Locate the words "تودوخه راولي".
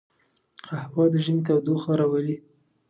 1.47-2.35